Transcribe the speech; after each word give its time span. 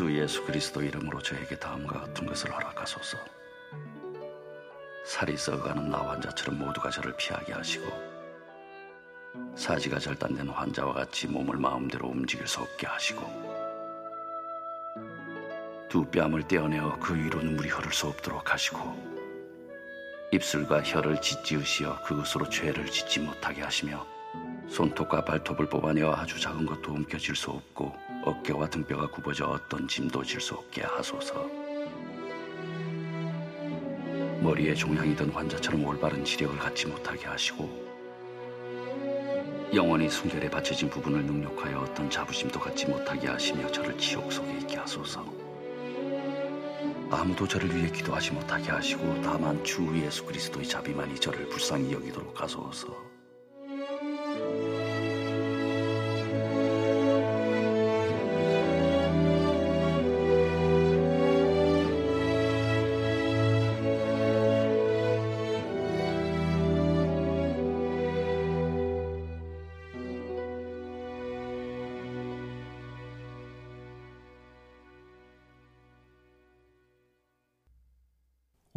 주 0.00 0.18
예수 0.18 0.42
그리스도 0.46 0.80
이름으로 0.80 1.20
저에게 1.20 1.58
다음과 1.58 2.00
같은 2.00 2.26
것을 2.26 2.50
허락하소서. 2.50 3.18
살이 5.04 5.36
썩어가는 5.36 5.90
나 5.90 5.98
환자처럼 5.98 6.58
모두가 6.58 6.88
저를 6.88 7.14
피하게 7.18 7.52
하시고 7.52 7.84
사지가 9.54 9.98
절단된 9.98 10.48
환자와 10.48 10.94
같이 10.94 11.26
몸을 11.26 11.58
마음대로 11.58 12.08
움직일 12.08 12.46
수 12.46 12.60
없게 12.60 12.86
하시고 12.86 13.20
두 15.90 16.06
뺨을 16.06 16.48
떼어내어 16.48 16.98
그 16.98 17.14
위로 17.14 17.42
눈물이 17.42 17.68
흐를 17.68 17.92
수 17.92 18.06
없도록 18.06 18.54
하시고 18.54 18.80
입술과 20.32 20.82
혀를 20.82 21.20
짓지으시어 21.20 22.04
그것으로 22.04 22.48
죄를 22.48 22.86
짓지 22.86 23.20
못하게 23.20 23.60
하시며 23.60 24.06
손톱과 24.66 25.26
발톱을 25.26 25.68
뽑아내어 25.68 26.14
아주 26.14 26.40
작은 26.40 26.64
것도 26.64 26.90
움켜질 26.90 27.36
수 27.36 27.50
없고 27.50 28.09
어깨와 28.24 28.68
등뼈가 28.68 29.06
굽어져 29.08 29.46
어떤 29.46 29.88
짐도 29.88 30.22
질 30.24 30.40
수 30.40 30.54
없게 30.54 30.82
하소서. 30.82 31.48
머리에 34.42 34.74
종양이 34.74 35.14
든 35.14 35.30
환자처럼 35.30 35.84
올바른 35.84 36.24
지력을 36.24 36.58
갖지 36.58 36.86
못하게 36.86 37.26
하시고 37.26 37.90
영원히 39.74 40.08
순결에 40.08 40.48
받쳐진 40.50 40.88
부분을 40.88 41.24
능력하여 41.24 41.78
어떤 41.80 42.08
자부심도 42.10 42.58
갖지 42.58 42.86
못하게 42.86 43.28
하시며 43.28 43.70
저를 43.70 43.96
지옥 43.98 44.32
속에 44.32 44.50
있게 44.58 44.76
하소서. 44.76 45.24
아무도 47.10 47.46
저를 47.46 47.74
위해 47.74 47.90
기도하지 47.90 48.32
못하게 48.32 48.70
하시고 48.70 49.20
다만 49.22 49.62
주 49.64 49.86
예수 50.02 50.24
그리스도의 50.24 50.66
자비만이 50.66 51.16
저를 51.16 51.48
불쌍히 51.48 51.92
여기도록 51.92 52.40
하소서. 52.40 53.09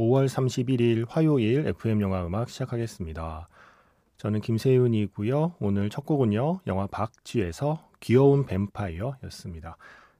5월 0.04 0.28
31일 0.28 1.06
화요일 1.08 1.66
FM 1.66 2.02
영화 2.02 2.26
음악 2.26 2.50
시작하겠습니다. 2.50 3.48
저는 4.18 4.42
김세윤이고요. 4.42 5.56
오늘 5.62 5.90
첫 5.90 6.06
곡은요. 6.06 6.60
영화 6.68 6.88
박쥐에서 6.88 7.90
귀여운 8.02 8.45
뱀파이어였습니다. 8.45 9.78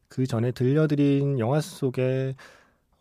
그 0.08 0.26
전에 0.26 0.52
들려드린 0.52 1.38
영화 1.40 1.60
속의 1.60 2.36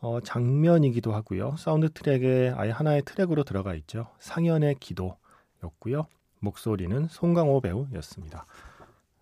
어, 0.00 0.20
장면이기도 0.22 1.12
하고요. 1.12 1.54
사운드 1.56 1.88
트랙에 1.92 2.52
아예 2.56 2.70
하나의 2.70 3.02
트랙으로 3.04 3.44
들어가 3.44 3.74
있죠. 3.74 4.08
상현의 4.18 4.76
기도였고요. 4.80 6.06
목소리는 6.40 7.06
송강호 7.08 7.60
배우였습니다. 7.60 8.46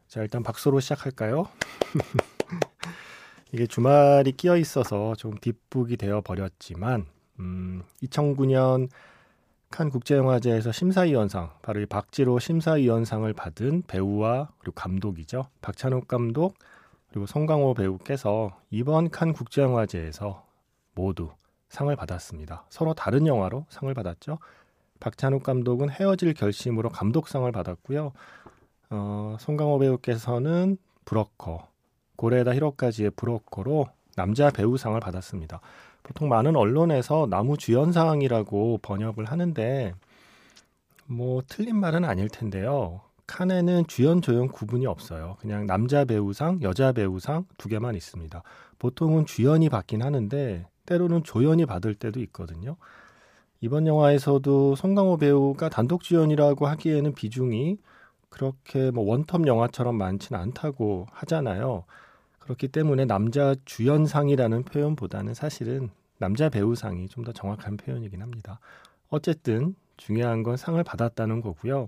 자, 0.08 0.22
일단 0.22 0.42
박수로 0.42 0.80
시작할까요? 0.80 1.46
이게 3.52 3.66
주말이 3.66 4.32
끼어 4.32 4.56
있어서 4.56 5.14
좀 5.16 5.36
뒷북이 5.36 5.98
되어 5.98 6.22
버렸지만 6.22 7.06
음, 7.40 7.82
2009년 8.02 8.88
칸 9.70 9.88
국제영화제에서 9.88 10.72
심사위원상, 10.72 11.50
바로 11.62 11.80
이 11.80 11.86
박지로 11.86 12.38
심사위원상을 12.38 13.32
받은 13.32 13.84
배우와 13.86 14.50
그리고 14.58 14.74
감독이죠. 14.74 15.46
박찬욱 15.62 16.08
감독 16.08 16.54
그리고 17.08 17.26
송강호 17.26 17.74
배우께서 17.74 18.56
이번 18.70 19.10
칸 19.10 19.32
국제영화제에서 19.32 20.44
모두 20.94 21.30
상을 21.68 21.94
받았습니다. 21.94 22.66
서로 22.68 22.94
다른 22.94 23.26
영화로 23.26 23.66
상을 23.68 23.92
받았죠. 23.94 24.38
박찬욱 24.98 25.42
감독은 25.44 25.88
헤어질 25.88 26.34
결심으로 26.34 26.90
감독상을 26.90 27.50
받았고요. 27.50 28.12
어, 28.90 29.36
송강호 29.38 29.78
배우께서는 29.78 30.76
브로커, 31.04 31.68
고레다 32.16 32.54
히로까지의 32.54 33.12
브로커로 33.12 33.86
남자 34.20 34.50
배우상을 34.50 35.00
받았습니다. 35.00 35.60
보통 36.02 36.28
많은 36.28 36.54
언론에서 36.54 37.26
나무 37.30 37.56
주연상이라고 37.56 38.80
번역을 38.82 39.24
하는데 39.24 39.94
뭐 41.06 41.40
틀린 41.48 41.76
말은 41.76 42.04
아닐 42.04 42.28
텐데요. 42.28 43.00
칸에는 43.26 43.86
주연 43.86 44.20
조연 44.20 44.48
구분이 44.48 44.84
없어요. 44.86 45.36
그냥 45.40 45.66
남자 45.66 46.04
배우상, 46.04 46.60
여자 46.60 46.92
배우상 46.92 47.46
두 47.56 47.70
개만 47.70 47.94
있습니다. 47.94 48.42
보통은 48.78 49.24
주연이 49.24 49.70
받긴 49.70 50.02
하는데 50.02 50.66
때로는 50.84 51.24
조연이 51.24 51.64
받을 51.64 51.94
때도 51.94 52.20
있거든요. 52.20 52.76
이번 53.62 53.86
영화에서도 53.86 54.74
송강호 54.74 55.16
배우가 55.16 55.70
단독 55.70 56.02
주연이라고 56.02 56.66
하기에는 56.66 57.14
비중이 57.14 57.78
그렇게 58.28 58.90
뭐 58.90 59.04
원톱 59.04 59.46
영화처럼 59.46 59.96
많지는 59.96 60.38
않다고 60.38 61.06
하잖아요. 61.10 61.84
그렇기 62.50 62.66
때문에 62.66 63.04
남자 63.04 63.54
주연상이라는 63.64 64.64
표현보다는 64.64 65.34
사실은 65.34 65.90
남자 66.18 66.48
배우상이 66.48 67.06
좀 67.08 67.22
더 67.22 67.32
정확한 67.32 67.76
표현이긴 67.76 68.22
합니다. 68.22 68.58
어쨌든 69.08 69.76
중요한 69.96 70.42
건 70.42 70.56
상을 70.56 70.82
받았다는 70.82 71.42
거고요. 71.42 71.86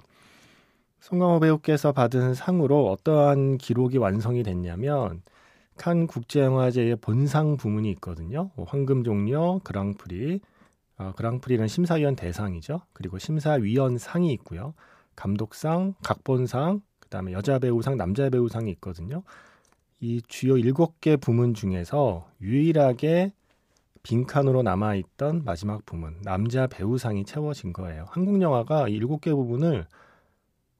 송강호 1.01 1.41
배우께서 1.41 1.91
받은 1.91 2.35
상으로 2.35 2.89
어떠한 2.93 3.59
기록이 3.59 3.99
완성이 3.99 4.45
됐냐면 4.45 5.23
칸 5.77 6.07
국제영화제의 6.07 6.97
본상 6.97 7.57
부문이 7.57 7.91
있거든요. 7.93 8.51
뭐 8.55 8.65
황금종려, 8.65 9.63
그랑프리, 9.65 10.41
어, 10.99 11.13
그랑프리는 11.17 11.67
심사위원 11.67 12.15
대상이죠. 12.15 12.83
그리고 12.93 13.19
심사위원상이 13.19 14.33
있고요. 14.35 14.75
감독상, 15.17 15.95
각본상, 16.05 16.83
그다음에 17.01 17.33
여자 17.33 17.59
배우상, 17.59 17.97
남자 17.97 18.31
배우상이 18.31 18.71
있거든요. 18.73 19.25
이 20.05 20.21
주요 20.27 20.57
일곱 20.59 21.01
개 21.01 21.17
부문 21.17 21.55
중에서 21.55 22.29
유일하게 22.41 23.33
빈칸으로 24.03 24.65
남아있던 24.65 25.45
마지막 25.45 25.87
부문 25.87 26.17
남자 26.23 26.67
배우상이 26.67 27.25
채워진 27.25 27.73
거예요. 27.73 28.07
한국 28.09 28.43
영화가 28.43 28.89
일곱 28.89 29.21
개 29.21 29.33
부분을 29.33 29.87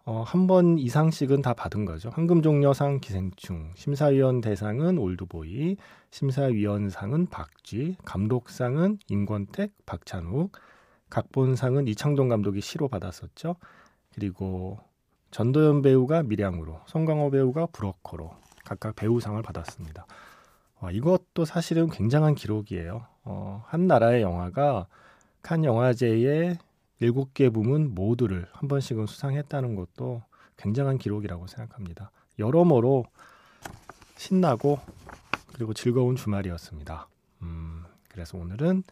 어, 0.05 0.25
한 0.27 0.49
번 0.49 0.77
이상씩은 0.77 1.41
다 1.41 1.55
받은 1.55 1.85
거죠. 1.85 2.11
황금종려상 2.11 2.99
기생충, 2.99 3.71
심사위원 3.77 4.41
대상은 4.41 4.99
올드보이, 4.99 5.77
심사위원상은 6.11 7.27
박쥐, 7.27 7.99
감독상은 8.05 8.99
임권택, 9.09 9.71
박찬욱, 9.87 10.51
각본상은 11.11 11.87
이창동 11.87 12.27
감독이 12.27 12.61
시로 12.61 12.89
받았었죠. 12.89 13.55
그리고 14.13 14.81
전도연 15.31 15.83
배우가 15.83 16.25
밀양으로, 16.25 16.81
송강호 16.87 17.31
배우가 17.31 17.67
브로커로 17.67 18.33
각각 18.73 18.97
배우상을 18.97 19.41
받았습니다. 19.43 20.07
어, 20.81 20.91
이것도 20.91 21.45
사실은 21.45 21.91
굉장한 21.91 22.35
기록이에요. 22.35 23.07
어, 23.25 23.65
한 23.67 23.87
나라의 23.87 24.23
영화가 24.23 24.87
칸 25.43 25.65
영화제의 25.65 26.59
일곱 27.01 27.35
개 27.35 27.51
부문 27.51 27.95
모두를 27.95 28.47
한 28.53 28.69
번씩은 28.69 29.07
수상했다는 29.07 29.75
것도 29.75 30.23
굉장한 30.57 30.99
기록이라고 30.99 31.47
생각합니다. 31.49 32.11
여러모로 32.39 33.05
신나고 34.17 34.79
그리고 35.53 35.75
즐거운 35.75 36.17
주말이었습니다. 36.17 37.09
음, 37.43 37.85
그래서 38.09 38.39
오늘은 38.39 38.85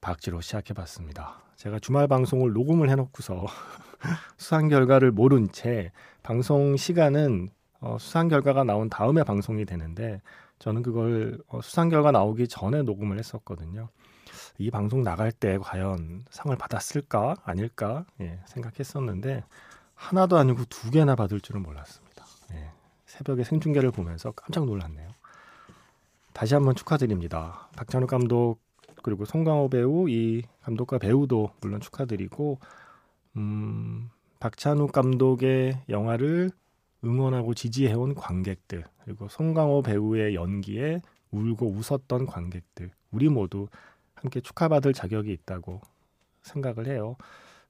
박지로 0.00 0.40
시작해봤습니다. 0.40 1.40
제가 1.56 1.78
주말 1.78 2.06
방송을 2.06 2.52
녹음을 2.52 2.90
해놓고서 2.90 3.46
수상 4.36 4.68
결과를 4.68 5.12
모른 5.12 5.50
채 5.50 5.92
방송 6.22 6.76
시간은 6.76 7.50
어, 7.80 7.96
수상 7.98 8.28
결과가 8.28 8.64
나온 8.64 8.88
다음에 8.88 9.22
방송이 9.22 9.64
되는데 9.64 10.20
저는 10.58 10.82
그걸 10.82 11.38
어, 11.48 11.60
수상 11.62 11.88
결과 11.88 12.10
나오기 12.10 12.48
전에 12.48 12.82
녹음을 12.82 13.18
했었거든요. 13.18 13.88
이 14.58 14.70
방송 14.70 15.02
나갈 15.02 15.30
때 15.30 15.58
과연 15.58 16.24
상을 16.30 16.54
받았을까 16.56 17.36
아닐까 17.44 18.04
예, 18.20 18.40
생각했었는데 18.46 19.44
하나도 19.94 20.36
아니고 20.36 20.64
두 20.68 20.90
개나 20.90 21.14
받을 21.14 21.40
줄은 21.40 21.62
몰랐습니다. 21.62 22.24
예, 22.54 22.70
새벽에 23.06 23.44
생중계를 23.44 23.90
보면서 23.92 24.32
깜짝 24.32 24.64
놀랐네요. 24.64 25.08
다시 26.32 26.54
한번 26.54 26.74
축하드립니다. 26.74 27.68
박찬욱 27.76 28.08
감독 28.08 28.58
그리고 29.02 29.24
송강호 29.24 29.68
배우 29.70 30.08
이 30.08 30.42
감독과 30.62 30.98
배우도 30.98 31.50
물론 31.60 31.80
축하드리고 31.80 32.58
음, 33.36 34.10
박찬욱 34.40 34.92
감독의 34.92 35.82
영화를 35.88 36.50
응원하고 37.04 37.54
지지해온 37.54 38.14
관객들 38.14 38.84
그리고 39.04 39.28
송강호 39.28 39.82
배우의 39.82 40.34
연기에 40.34 41.00
울고 41.30 41.66
웃었던 41.70 42.26
관객들 42.26 42.90
우리 43.10 43.28
모두 43.28 43.68
함께 44.14 44.40
축하받을 44.40 44.92
자격이 44.92 45.32
있다고 45.32 45.80
생각을 46.42 46.86
해요. 46.86 47.16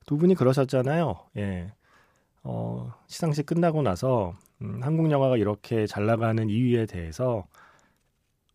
두 0.06 0.16
분이 0.16 0.34
그러셨잖아요. 0.34 1.16
예. 1.36 1.72
어, 2.42 2.94
시상식 3.06 3.46
끝나고 3.46 3.82
나서 3.82 4.34
음, 4.62 4.80
한국 4.82 5.10
영화가 5.10 5.36
이렇게 5.36 5.86
잘 5.86 6.06
나가는 6.06 6.48
이유에 6.48 6.86
대해서 6.86 7.46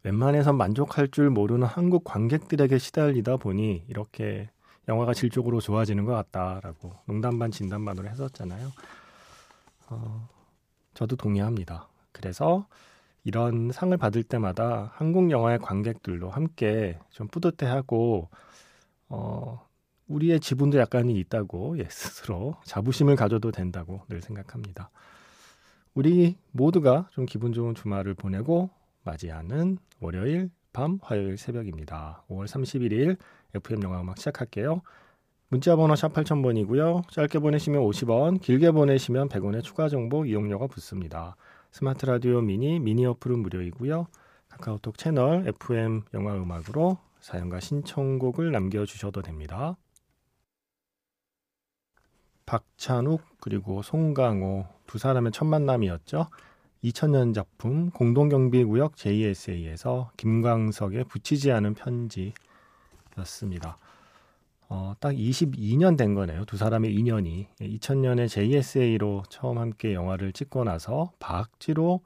웬만해선 0.03 0.57
만족할 0.57 1.09
줄 1.09 1.29
모르는 1.29 1.65
한국 1.65 2.03
관객들에게 2.03 2.77
시달리다 2.77 3.37
보니 3.37 3.85
이렇게 3.87 4.49
영화가 4.89 5.13
질적으로 5.13 5.61
좋아지는 5.61 6.03
것 6.05 6.13
같다라고 6.13 6.93
농담 7.05 7.39
반 7.39 7.51
진담 7.51 7.85
반으로 7.85 8.09
했었잖아요. 8.09 8.69
어, 9.89 10.27
저도 10.93 11.15
동의합니다. 11.15 11.87
그래서 12.11 12.67
이런 13.23 13.71
상을 13.71 13.95
받을 13.97 14.23
때마다 14.23 14.91
한국 14.95 15.31
영화의 15.31 15.59
관객들도 15.59 16.29
함께 16.29 16.99
좀 17.09 17.27
뿌듯해하고 17.27 18.29
어, 19.09 19.67
우리의 20.07 20.39
지분도 20.39 20.77
약간은 20.77 21.11
있다고 21.11 21.79
예, 21.79 21.85
스스로 21.89 22.55
자부심을 22.65 23.15
가져도 23.15 23.51
된다고 23.51 24.01
늘 24.09 24.21
생각합니다. 24.21 24.89
우리 25.93 26.37
모두가 26.51 27.07
좀 27.11 27.25
기분 27.25 27.53
좋은 27.53 27.75
주말을 27.75 28.15
보내고 28.15 28.69
맞이하는 29.03 29.77
월요일 29.99 30.49
밤 30.73 30.99
화요일 31.01 31.37
새벽입니다. 31.37 32.23
5월 32.29 32.45
31일 32.45 33.17
FM 33.53 33.83
영화 33.83 34.01
음악 34.01 34.17
시작할게요. 34.17 34.81
문자 35.53 35.75
번호 35.75 35.95
샵 35.95 36.13
8000번이고요. 36.13 37.07
짧게 37.11 37.37
보내시면 37.37 37.83
50원, 37.83 38.41
길게 38.41 38.71
보내시면 38.71 39.29
100원의 39.29 39.61
추가 39.61 39.87
정보 39.87 40.25
이용료가 40.25 40.65
붙습니다. 40.65 41.35
스마트 41.71 42.07
라디오 42.07 42.41
미니 42.41 42.79
미니 42.79 43.05
어플은 43.05 43.37
무료이고요. 43.37 44.07
카카오톡 44.49 44.97
채널 44.97 45.47
FM 45.47 46.05
영화 46.15 46.33
음악으로 46.33 46.97
사연과 47.19 47.59
신청곡을 47.59 48.51
남겨 48.51 48.83
주셔도 48.83 49.21
됩니다. 49.21 49.77
박찬욱 52.47 53.21
그리고 53.39 53.83
송강호 53.83 54.65
두 54.87 54.97
사람의 54.97 55.33
첫 55.33 55.45
만남이었죠. 55.45 56.29
2000년 56.83 57.35
작품 57.35 57.91
공동경비구역 57.91 58.95
JSA에서 58.95 60.09
김광석의 60.17 61.03
붙이지 61.03 61.51
않은 61.51 61.75
편지였습니다. 61.75 63.77
어, 64.75 64.95
딱 64.99 65.11
22년 65.13 65.95
된 65.95 66.15
거네요. 66.15 66.45
두 66.45 66.57
사람의 66.57 66.95
인연이. 66.95 67.47
2000년에 67.61 68.27
JSA로 68.27 69.21
처음 69.29 69.59
함께 69.59 69.93
영화를 69.93 70.33
찍고 70.33 70.63
나서 70.63 71.11
박지로 71.19 72.01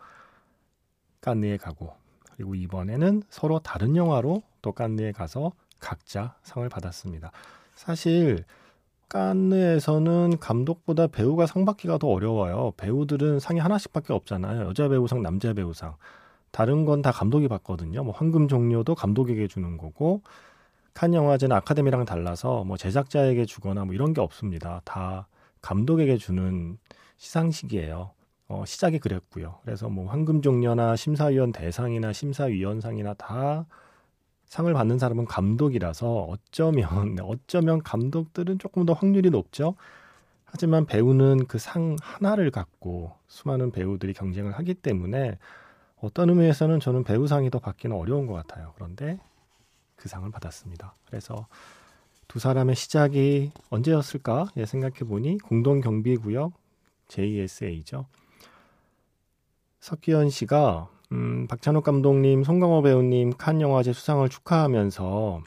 깐느에 1.21 1.55
가고 1.55 1.93
그리고 2.35 2.55
이번에는 2.55 3.23
서로 3.29 3.59
다른 3.59 3.95
영화로 3.95 4.43
또 4.61 4.73
깐느에 4.73 5.13
가서 5.13 5.53
각자 5.79 6.35
상을 6.43 6.67
받았습니다. 6.67 7.31
사실 7.73 8.43
깐느에서는 9.07 10.37
감독보다 10.39 11.07
배우가 11.07 11.45
상 11.45 11.63
받기가 11.63 11.97
더 11.99 12.09
어려워요. 12.09 12.73
배우들은 12.75 13.39
상이 13.39 13.61
하나씩밖에 13.61 14.11
없잖아요. 14.11 14.67
여자 14.67 14.89
배우상, 14.89 15.21
남자 15.21 15.53
배우상. 15.53 15.95
다른 16.51 16.83
건 16.83 17.01
다 17.01 17.13
감독이 17.13 17.47
받거든요. 17.47 18.03
뭐 18.03 18.13
황금 18.13 18.49
종료도 18.49 18.93
감독에게 18.93 19.47
주는 19.47 19.77
거고 19.77 20.21
칸 20.97 21.13
영화제는 21.13 21.55
아카데미랑 21.55 22.05
달라서 22.05 22.63
뭐 22.63 22.75
제작자에게 22.75 23.45
주거나 23.45 23.85
뭐 23.85 23.93
이런 23.93 24.13
게 24.15 24.21
없습니다. 24.21 24.81
다 24.83 25.27
감독에게 25.61 26.17
주는 26.17 26.79
시상식이에요. 27.17 28.09
어, 28.47 28.63
시작이 28.65 28.97
그랬고요. 28.97 29.59
그래서 29.63 29.89
뭐 29.89 30.07
황금 30.09 30.41
종려나 30.41 30.95
심사위원 30.95 31.51
대상이나 31.51 32.13
심사위원상이나 32.13 33.13
다 33.13 33.67
상을 34.45 34.73
받는 34.73 34.97
사람은 34.97 35.25
감독이라서 35.25 36.29
어쩌면 36.31 37.13
네, 37.13 37.21
어쩌면 37.23 37.83
감독들은 37.83 38.57
조금 38.57 38.87
더 38.87 38.93
확률이 38.93 39.29
높죠. 39.29 39.75
하지만 40.45 40.87
배우는 40.87 41.45
그 41.45 41.59
상 41.59 41.95
하나를 42.01 42.49
갖고 42.49 43.11
수많은 43.27 43.69
배우들이 43.69 44.13
경쟁을 44.13 44.51
하기 44.53 44.73
때문에 44.73 45.37
어떤 46.01 46.29
의미에서는 46.29 46.79
저는 46.79 47.03
배우상이 47.03 47.51
더 47.51 47.59
받기는 47.59 47.95
어려운 47.95 48.25
것 48.25 48.33
같아요. 48.33 48.71
그런데 48.73 49.19
그 49.97 50.07
상을 50.07 50.29
받았습니다. 50.31 50.95
그래서 51.05 51.47
두 52.29 52.39
사람의 52.39 52.75
시작이 52.75 53.51
언제였을까 53.69 54.47
예, 54.55 54.65
생각해 54.65 54.99
보니 54.99 55.39
공동 55.39 55.81
경비구역 55.81 56.53
JSA죠. 57.09 58.05
석기현 59.81 60.29
씨가 60.29 60.89
음, 61.13 61.47
박찬욱 61.47 61.83
감독님, 61.83 62.43
송강호 62.43 62.81
배우님 62.81 63.33
칸 63.37 63.61
영화제 63.61 63.93
수상을 63.93 64.27
축하하면서 64.27 65.41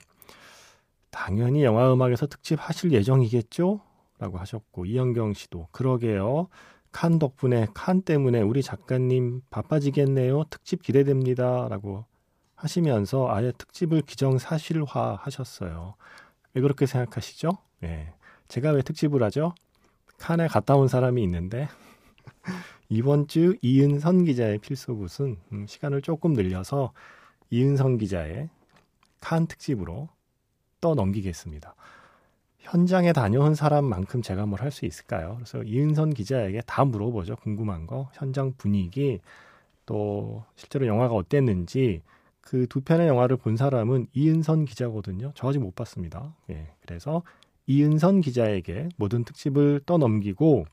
당연히 1.10 1.64
영화 1.64 1.92
음악에서 1.92 2.26
특집 2.26 2.58
하실 2.60 2.92
예정이겠죠? 2.92 3.80
라고 4.18 4.38
하셨고 4.38 4.86
이영경 4.86 5.34
씨도 5.34 5.68
그러게요. 5.70 6.48
칸 6.92 7.18
덕분에 7.18 7.68
칸 7.74 8.02
때문에 8.02 8.40
우리 8.40 8.62
작가님 8.62 9.42
바빠지겠네요. 9.50 10.44
특집 10.50 10.82
기대됩니다. 10.82 11.68
라고 11.68 12.04
하시면서 12.60 13.28
아예 13.30 13.52
특집을 13.52 14.02
기정사실화 14.02 15.18
하셨어요. 15.22 15.94
왜 16.54 16.60
그렇게 16.62 16.86
생각하시죠? 16.86 17.50
네. 17.80 18.12
제가 18.48 18.72
왜 18.72 18.82
특집을 18.82 19.22
하죠? 19.24 19.54
칸에 20.18 20.46
갔다 20.48 20.76
온 20.76 20.88
사람이 20.88 21.22
있는데 21.22 21.68
이번 22.88 23.26
주 23.28 23.56
이은선 23.62 24.24
기자의 24.24 24.58
필소굿은 24.58 25.36
음, 25.52 25.66
시간을 25.66 26.02
조금 26.02 26.32
늘려서 26.34 26.92
이은선 27.50 27.98
기자의 27.98 28.48
칸 29.20 29.46
특집으로 29.46 30.08
떠 30.80 30.94
넘기겠습니다. 30.94 31.74
현장에 32.58 33.12
다녀온 33.12 33.54
사람만큼 33.54 34.22
제가 34.22 34.44
뭘 34.46 34.60
할 34.62 34.70
수 34.70 34.84
있을까요? 34.84 35.36
그래서 35.36 35.62
이은선 35.62 36.12
기자에게 36.14 36.62
다 36.66 36.84
물어보죠. 36.84 37.36
궁금한 37.36 37.86
거, 37.86 38.10
현장 38.12 38.52
분위기, 38.58 39.20
또 39.86 40.44
실제로 40.56 40.86
영화가 40.86 41.14
어땠는지 41.14 42.02
그 42.40 42.66
두 42.68 42.80
편의 42.80 43.06
영화를 43.08 43.36
본 43.36 43.56
사람은 43.56 44.06
이은선 44.12 44.64
기자거든요. 44.64 45.32
저 45.34 45.48
아직 45.48 45.58
못 45.60 45.74
봤습니다. 45.74 46.34
예, 46.50 46.72
그래서 46.80 47.22
이은선 47.66 48.20
기자에게 48.22 48.88
모든 48.96 49.24
특집을 49.24 49.80
떠넘기고 49.86 50.64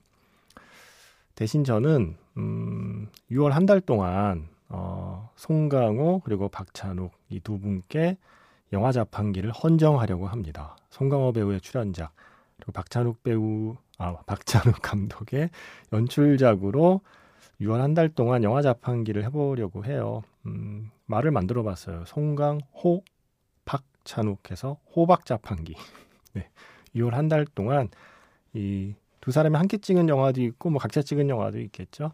대신 1.35 1.63
저는 1.63 2.17
음, 2.37 3.07
6월 3.31 3.49
한 3.51 3.65
달 3.65 3.81
동안 3.81 4.47
어, 4.69 5.29
송강호 5.35 6.21
그리고 6.25 6.49
박찬욱 6.49 7.11
이 7.29 7.39
두 7.39 7.59
분께 7.59 8.17
영화 8.73 8.91
자판기를 8.91 9.51
헌정하려고 9.51 10.27
합니다. 10.27 10.75
송강호 10.89 11.33
배우의 11.33 11.61
출연작 11.61 12.11
그리고 12.57 12.71
박찬욱 12.73 13.23
배우 13.23 13.75
아 13.97 14.15
박찬욱 14.25 14.75
감독의 14.81 15.49
연출작으로 15.93 17.01
6월 17.61 17.79
한 17.79 17.93
달 17.93 18.09
동안 18.09 18.43
영화 18.43 18.61
자판기를 18.61 19.23
해보려고 19.25 19.85
해요. 19.85 20.23
음, 20.45 20.91
말을 21.05 21.31
만들어 21.31 21.63
봤어요. 21.63 22.03
송강호 22.05 23.03
박찬욱해서 23.65 24.77
호박 24.95 25.25
자판기. 25.25 25.75
네, 26.33 26.49
6월 26.95 27.11
한 27.11 27.29
달 27.29 27.45
동안 27.45 27.89
이 28.53 28.93
두 29.19 29.31
사람이 29.31 29.57
함께 29.57 29.77
찍은 29.77 30.07
영화도 30.07 30.41
있고 30.41 30.69
뭐 30.69 30.79
각자 30.79 31.01
찍은 31.01 31.27
영화도 31.27 31.59
있겠죠. 31.59 32.13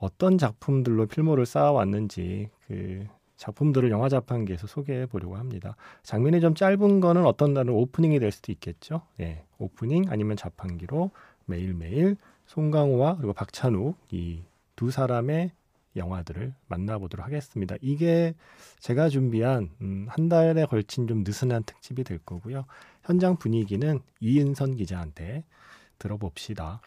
어떤 0.00 0.38
작품들로 0.38 1.06
필모를 1.06 1.46
쌓아왔는지 1.46 2.48
그 2.66 3.06
작품들을 3.36 3.88
영화 3.92 4.08
자판기에서 4.08 4.66
소개해 4.66 5.06
보려고 5.06 5.36
합니다. 5.36 5.76
장면이 6.02 6.40
좀 6.40 6.56
짧은 6.56 6.98
거는 6.98 7.24
어떤 7.26 7.54
날은 7.54 7.72
오프닝이 7.72 8.18
될 8.18 8.32
수도 8.32 8.50
있겠죠. 8.50 9.02
예, 9.20 9.44
오프닝 9.58 10.06
아니면 10.08 10.36
자판기로 10.36 11.12
매일매일 11.46 12.16
송강호와 12.46 13.18
그리고 13.18 13.34
박찬욱 13.34 13.96
이 14.10 14.42
두 14.78 14.92
사람의 14.92 15.50
영화들을 15.96 16.54
만나보도록 16.68 17.26
하겠습니다. 17.26 17.74
이게 17.80 18.36
제가 18.78 19.08
준비한 19.08 19.70
음, 19.80 20.06
한 20.08 20.28
달에 20.28 20.66
걸친 20.66 21.08
좀 21.08 21.24
느슨한 21.24 21.64
특집이 21.64 22.04
될 22.04 22.18
거고요. 22.18 22.64
현장 23.02 23.36
분위기는 23.36 23.98
이은선 24.20 24.76
기자한테 24.76 25.42
들어봅시다. 25.98 26.80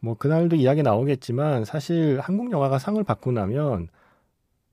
뭐 0.00 0.14
그날도 0.14 0.56
이야기 0.56 0.82
나오겠지만 0.82 1.64
사실 1.64 2.20
한국 2.20 2.52
영화가 2.52 2.78
상을 2.78 3.02
받고 3.02 3.32
나면 3.32 3.88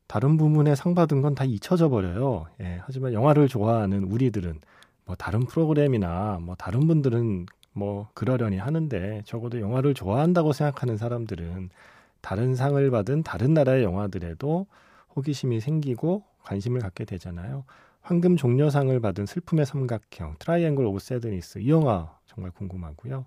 다른 0.08 0.36
부문에 0.36 0.76
상 0.76 0.96
받은 0.96 1.22
건 1.22 1.34
다 1.34 1.46
잊혀져 1.46 1.88
버려요. 1.88 2.48
예, 2.60 2.82
하지만 2.84 3.14
영화를 3.14 3.48
좋아하는 3.48 4.04
우리들은 4.04 4.60
뭐 5.06 5.16
다른 5.16 5.46
프로그램이나 5.46 6.40
뭐 6.42 6.56
다른 6.56 6.88
분들은 6.88 7.46
뭐 7.72 8.10
그러려니 8.16 8.58
하는데 8.58 9.22
적어도 9.24 9.62
영화를 9.62 9.94
좋아한다고 9.94 10.52
생각하는 10.52 10.98
사람들은 10.98 11.70
다른 12.22 12.56
상을 12.56 12.90
받은 12.92 13.24
다른 13.24 13.54
나라의 13.54 13.84
영화들에도 13.84 14.68
호기심이 15.16 15.60
생기고 15.60 16.24
관심을 16.44 16.82
갖게 16.82 17.06
되잖아요. 17.06 17.66
황금 18.02 18.38
종려상을 18.38 18.98
받은 19.00 19.26
슬픔의 19.26 19.66
삼각형, 19.66 20.36
Triangle 20.40 20.86
of 20.86 21.00
Sadness 21.00 21.60
이 21.60 21.70
영화 21.70 22.18
정말 22.26 22.52
궁금하고요. 22.52 23.26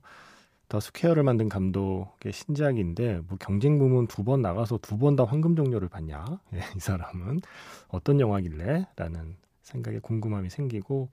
The 0.68 0.78
Square를 0.80 1.22
만든 1.24 1.48
감독의 1.48 2.32
신작인데 2.32 3.22
뭐 3.28 3.36
경쟁 3.40 3.78
부문 3.78 4.06
두 4.06 4.22
번 4.24 4.40
나가서 4.42 4.78
두 4.78 4.96
번 4.98 5.16
다 5.16 5.24
황금 5.24 5.56
종려를 5.56 5.88
받냐? 5.88 6.24
예, 6.54 6.58
이 6.76 6.80
사람은 6.80 7.40
어떤 7.88 8.20
영화길래? 8.20 8.86
라는 8.96 9.36
생각에 9.62 9.98
궁금함이 9.98 10.48
생기고 10.50 11.08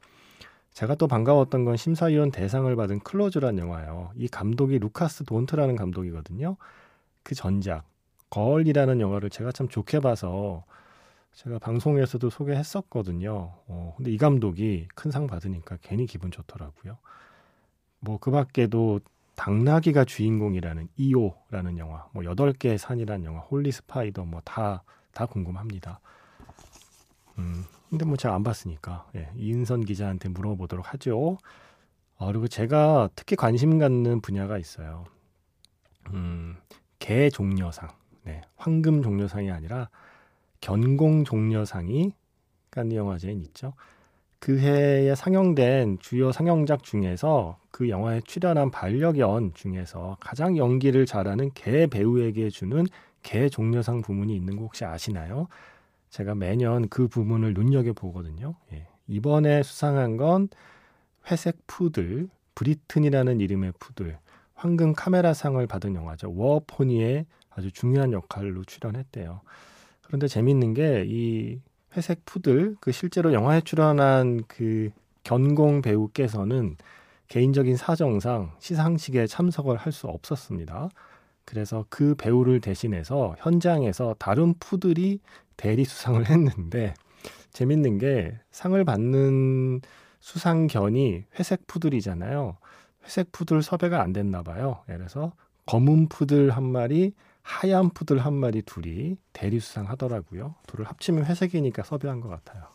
제가 0.73 0.95
또 0.95 1.07
반가웠던 1.07 1.65
건 1.65 1.75
심사위원 1.75 2.31
대상을 2.31 2.73
받은 2.75 2.99
Close란 2.99 3.57
영화예요. 3.57 4.11
이 4.15 4.27
감독이 4.27 4.77
루카스 4.79 5.25
돈트라는 5.25 5.75
감독이거든요. 5.75 6.55
그 7.27 7.35
전작 7.35 7.83
Girl이라는 8.29 9.01
영화를 9.01 9.29
제가 9.29 9.51
참 9.51 9.67
좋게 9.67 9.99
봐서 9.99 10.63
제가 11.33 11.59
방송에서도 11.59 12.29
소개했었거든요. 12.29 13.53
어, 13.67 13.93
근데 13.97 14.11
이 14.11 14.17
감독이 14.17 14.87
큰 14.95 15.11
상 15.11 15.27
받으니까 15.27 15.77
괜히 15.81 16.05
기분 16.05 16.31
좋더라고요. 16.31 16.97
뭐 17.99 18.17
그 18.19 18.31
밖에도 18.31 19.01
당나귀가 19.35 20.05
주인공이라는 20.05 20.87
이오라는 20.95 21.77
영화, 21.79 22.07
뭐 22.13 22.23
여덟 22.23 22.53
개의 22.53 22.77
산이라는 22.77 23.25
영화, 23.25 23.41
Holy 23.41 23.71
Spider 23.73 24.23
뭐 24.25 24.41
다 24.45 24.83
다 25.13 25.25
궁금합니다. 25.25 25.99
음, 27.39 27.65
근데 27.89 28.05
뭐 28.05 28.15
제가 28.17 28.35
안 28.35 28.43
봤으니까 28.43 29.07
예, 29.15 29.29
이은선 29.35 29.85
기자한테 29.85 30.29
물어보도록 30.29 30.93
하죠. 30.93 31.37
어, 32.17 32.27
그리고 32.27 32.47
제가 32.47 33.09
특히 33.15 33.35
관심 33.35 33.79
갖는 33.79 34.21
분야가 34.21 34.57
있어요. 34.57 35.05
음, 36.13 36.55
개 37.07 37.29
종려상, 37.29 37.87
네, 38.23 38.41
황금 38.57 39.01
종려상이 39.01 39.49
아니라 39.49 39.89
견공 40.59 41.23
종려상이 41.23 42.11
칸 42.69 42.91
영화제엔 42.91 43.39
있죠. 43.43 43.71
그 44.39 44.59
해에 44.59 45.15
상영된 45.15 45.99
주요 46.01 46.33
상영작 46.33 46.83
중에서 46.83 47.59
그 47.71 47.87
영화에 47.87 48.19
출연한 48.25 48.71
반려견 48.71 49.53
중에서 49.53 50.17
가장 50.19 50.57
연기를 50.57 51.05
잘하는 51.05 51.51
개 51.53 51.87
배우에게 51.87 52.49
주는 52.49 52.85
개 53.23 53.47
종려상 53.47 54.01
부문이 54.01 54.35
있는 54.35 54.57
거 54.57 54.63
혹시 54.63 54.83
아시나요? 54.83 55.47
제가 56.09 56.35
매년 56.35 56.89
그 56.89 57.07
부문을 57.07 57.53
눈여겨 57.53 57.93
보거든요. 57.93 58.55
예. 58.73 58.85
이번에 59.07 59.63
수상한 59.63 60.17
건 60.17 60.49
회색 61.31 61.55
푸들, 61.67 62.27
브리튼이라는 62.55 63.39
이름의 63.39 63.71
푸들, 63.79 64.19
황금 64.57 64.93
카메라상을 64.93 65.65
받은 65.67 65.95
영화죠. 65.95 66.33
워포니의 66.35 67.25
아주 67.51 67.71
중요한 67.71 68.11
역할로 68.13 68.63
출연했대요. 68.65 69.41
그런데 70.05 70.27
재밌는 70.27 70.73
게 70.73 71.05
이 71.07 71.59
회색 71.95 72.25
푸들 72.25 72.75
그 72.79 72.91
실제로 72.91 73.33
영화에 73.33 73.61
출연한 73.61 74.43
그 74.47 74.89
견공 75.23 75.81
배우께서는 75.81 76.77
개인적인 77.27 77.77
사정상 77.77 78.51
시상식에 78.59 79.27
참석을 79.27 79.77
할 79.77 79.91
수 79.93 80.07
없었습니다. 80.07 80.89
그래서 81.45 81.85
그 81.89 82.15
배우를 82.15 82.61
대신해서 82.61 83.35
현장에서 83.39 84.15
다른 84.19 84.53
푸들이 84.59 85.19
대리 85.57 85.85
수상을 85.85 86.23
했는데 86.29 86.93
재밌는 87.51 87.97
게 87.99 88.37
상을 88.51 88.83
받는 88.85 89.81
수상견이 90.19 91.25
회색 91.39 91.67
푸들이잖아요. 91.67 92.57
회색 93.07 93.31
푸들 93.31 93.63
섭외가 93.63 94.01
안 94.01 94.11
됐나 94.11 94.43
봐요. 94.43 94.83
그래서 94.85 95.31
검은 95.65 96.09
푸들 96.09 96.51
한 96.51 96.63
마리, 96.63 97.13
하얀 97.41 97.89
푸들 97.89 98.19
한 98.19 98.33
마리 98.33 98.61
둘이 98.61 99.15
대리 99.31 99.61
수상하더라고요. 99.61 100.55
둘을 100.67 100.85
합치면 100.85 101.25
회색이니까 101.25 101.83
섭외한 101.83 102.19
것 102.19 102.27
같아요. 102.27 102.65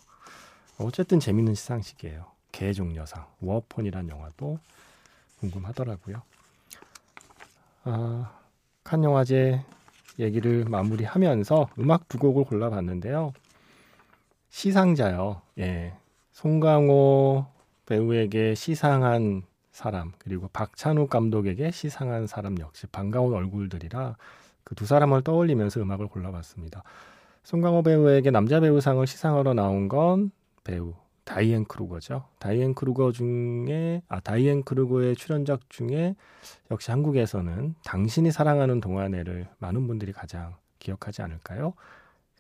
어쨌든 0.79 1.21
재밌는 1.21 1.55
시상식이에요. 1.55 2.25
개종여상, 2.51 3.27
워폰이란 3.41 4.09
영화도 4.09 4.59
궁금하더라고요. 5.41 6.23
아, 7.85 8.33
칸 8.85 9.05
영화제 9.05 9.63
얘기를 10.19 10.65
마무리하면서 10.65 11.69
음악 11.79 12.09
두 12.09 12.19
곡을 12.19 12.45
골라봤는데요. 12.45 13.33
시상자요. 14.49 15.43
예. 15.59 15.95
송강호 16.33 17.47
배우에게 17.87 18.55
시상한 18.55 19.43
사람 19.73 20.13
그리고 20.19 20.49
박찬욱 20.53 21.11
감독에게 21.11 21.71
시상한 21.73 22.27
사람 22.27 22.59
역시 22.61 22.87
반가운 22.87 23.35
얼굴들이라 23.35 24.17
그 24.65 24.75
두 24.77 24.87
사람을 24.87 25.23
떠올리면서 25.23 25.81
음악을 25.81 26.07
골라봤습니다. 26.09 26.83
송강호 27.45 27.83
배우에게 27.83 28.31
남자 28.31 28.61
배우상을 28.61 29.05
시상하러 29.07 29.55
나온 29.55 29.89
건 29.89 30.31
배우 30.65 30.95
다이앤 31.25 31.65
크루거죠. 31.67 32.25
다이앤 32.39 32.75
크루거 32.75 33.13
중에 33.13 34.03
아 34.09 34.21
다이앤 34.21 34.63
크루거의 34.63 35.17
출연작 35.17 35.69
중에 35.69 36.15
역시 36.71 36.91
한국에서는 36.91 37.75
당신이 37.85 38.31
사랑하는 38.33 38.81
동안에를 38.81 39.49
많은 39.59 39.87
분들이 39.89 40.13
가장 40.13 40.55
기억하지 40.79 41.23
않을까요? 41.23 41.75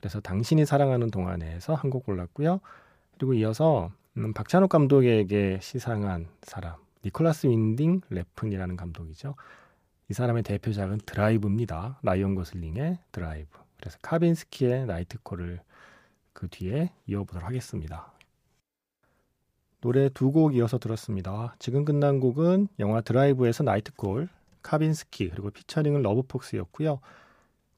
그래서 0.00 0.20
당신이 0.20 0.64
사랑하는 0.66 1.10
동안에서 1.10 1.74
한 1.74 1.90
곡 1.90 2.06
골랐고요. 2.06 2.60
그리고 3.18 3.34
이어서 3.34 3.90
음, 4.16 4.32
박찬욱 4.32 4.68
감독에게 4.70 5.58
시상한 5.62 6.28
사람 6.42 6.74
니콜라스 7.04 7.46
윈딩 7.46 8.02
레픈이라는 8.10 8.76
감독이죠. 8.76 9.34
이 10.08 10.14
사람의 10.14 10.42
대표작은 10.42 10.98
드라이브입니다. 11.06 11.98
라이언 12.02 12.34
고슬링의 12.34 12.98
드라이브. 13.12 13.58
그래서 13.78 13.98
카빈스키의 14.02 14.86
Nightcall을 14.86 15.60
그 16.32 16.48
뒤에 16.48 16.90
이어보도록 17.06 17.48
하겠습니다. 17.48 18.12
노래 19.80 20.08
두 20.08 20.30
곡 20.30 20.54
이어서 20.54 20.78
들었습니다. 20.78 21.56
지금 21.58 21.84
끝난 21.84 22.20
곡은 22.20 22.68
영화 22.78 23.00
드라이브에서 23.00 23.64
Nightcall, 23.64 24.28
Kavinsky 24.62 25.30
그리고 25.30 25.50
피처링은 25.50 26.02
Lovefoxxx였고요. 26.02 27.00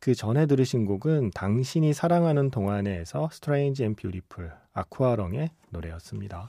그 0.01 0.15
전에 0.15 0.45
들으신 0.45 0.85
곡은 0.85 1.31
당신이 1.31 1.95
사랑하는 1.95 2.51
동안에서 2.51 3.31
Strange 3.33 3.85
and 3.85 3.95
Beautiful 3.95 4.53
Aqualung의 4.75 5.49
노래였습니다. 5.71 6.49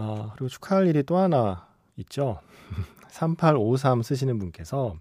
아, 0.00 0.30
그리고 0.34 0.48
축하할 0.48 0.86
일이 0.86 1.02
또 1.02 1.16
하나 1.16 1.66
있죠. 1.96 2.38
3853 3.08 4.02
쓰시는 4.02 4.38
분께서 4.38 4.96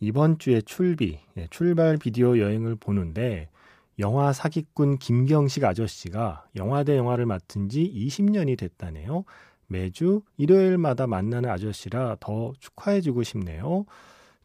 이번 0.00 0.38
주에 0.38 0.60
출비, 0.60 1.20
예, 1.36 1.46
출발 1.50 1.96
비디오 1.96 2.38
여행을 2.38 2.74
보는데 2.74 3.48
영화 4.00 4.32
사기꾼 4.32 4.98
김경식 4.98 5.64
아저씨가 5.64 6.46
영화 6.56 6.82
대 6.82 6.96
영화를 6.96 7.26
맡은 7.26 7.68
지 7.68 7.88
20년이 7.94 8.58
됐다네요. 8.58 9.24
매주 9.68 10.22
일요일마다 10.36 11.06
만나는 11.06 11.48
아저씨라 11.48 12.16
더 12.18 12.52
축하해주고 12.58 13.22
싶네요. 13.22 13.86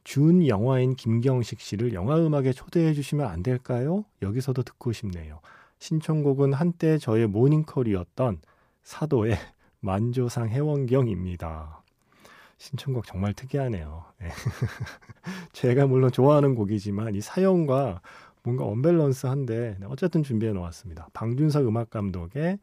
준 0.03 0.47
영화인 0.47 0.95
김경식 0.95 1.59
씨를 1.59 1.93
영화 1.93 2.17
음악에 2.17 2.53
초대해 2.53 2.93
주시면 2.93 3.27
안 3.27 3.41
될까요? 3.41 4.05
여기서도 4.21 4.61
듣고 4.63 4.93
싶네요. 4.93 5.39
신청곡은 5.79 6.53
한때 6.53 6.97
저의 6.97 7.27
모닝콜이었던 7.27 8.39
사도의 8.83 9.35
만조상 9.79 10.49
해원경입니다. 10.49 11.83
신청곡 12.57 13.05
정말 13.05 13.33
특이하네요. 13.33 14.03
네. 14.19 14.29
제가 15.53 15.87
물론 15.87 16.11
좋아하는 16.11 16.55
곡이지만 16.55 17.15
이 17.15 17.21
사연과 17.21 18.01
뭔가 18.43 18.65
언밸런스한데 18.65 19.77
네, 19.79 19.85
어쨌든 19.89 20.23
준비해 20.23 20.51
놓았습니다. 20.51 21.07
방준석 21.13 21.67
음악 21.67 21.89
감독의 21.89 22.59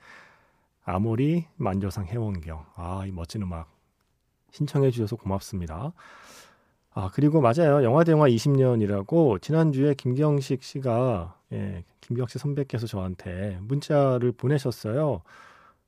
아모리 0.84 1.46
만조상 1.56 2.06
해원경. 2.06 2.64
아, 2.74 3.04
이 3.06 3.12
멋진 3.12 3.42
음악 3.42 3.70
신청해 4.52 4.90
주셔서 4.90 5.16
고맙습니다. 5.16 5.92
아, 6.92 7.10
그리고 7.12 7.40
맞아요. 7.40 7.82
영화 7.82 8.04
대영화 8.04 8.26
20년이라고 8.28 9.40
지난주에 9.42 9.94
김경식 9.94 10.62
씨가 10.62 11.38
예, 11.52 11.84
김경식 12.00 12.40
선배께서 12.40 12.86
저한테 12.86 13.58
문자를 13.62 14.32
보내셨어요. 14.32 15.22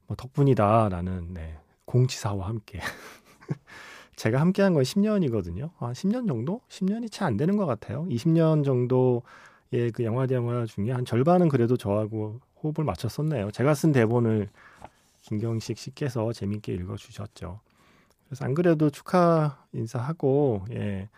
뭐 0.09 0.17
덕분이다라는 0.17 1.35
네, 1.35 1.57
공치사와 1.85 2.49
함께 2.49 2.81
제가 4.17 4.41
함께한 4.41 4.75
건 4.75 4.83
10년이거든요. 4.83 5.71
한 5.77 5.93
10년 5.93 6.27
정도? 6.27 6.61
10년이 6.69 7.13
채 7.13 7.25
안 7.25 7.37
되는 7.37 7.57
것 7.57 7.67
같아요. 7.67 8.05
20년 8.07 8.65
정도의 8.65 9.93
그 9.93 10.03
영화 10.03 10.27
대영화 10.27 10.67
중에 10.67 10.91
한 10.91 11.05
절반은 11.05 11.49
그래도 11.49 11.77
저하고 11.77 12.41
호흡을 12.63 12.83
맞췄었네요. 12.85 13.53
제가 13.53 13.75
쓴 13.75 13.93
대본을 13.93 14.49
김경식 15.23 15.79
씨께서 15.79 16.33
재밌게 16.33 16.73
읽어주셨죠. 16.75 17.61
그래서 18.27 18.45
안 18.45 18.55
그래도 18.55 18.91
축하 18.91 19.59
인사하고 19.73 20.65
예 20.73 21.09